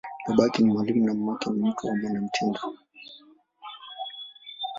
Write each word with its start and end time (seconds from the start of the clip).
Babake 0.27 0.63
ni 0.63 0.69
mwalimu, 0.73 1.05
na 1.05 1.13
mamake 1.13 1.49
ni 1.49 1.61
mtu 1.69 1.87
wa 1.87 1.95
mwanamitindo. 1.97 2.59